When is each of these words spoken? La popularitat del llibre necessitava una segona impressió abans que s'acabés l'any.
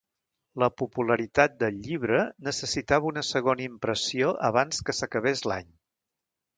La 0.61 0.69
popularitat 0.81 1.59
del 1.65 1.77
llibre 1.83 2.23
necessitava 2.49 3.09
una 3.13 3.25
segona 3.31 3.67
impressió 3.69 4.35
abans 4.53 4.85
que 4.89 5.01
s'acabés 5.03 5.49
l'any. 5.53 5.75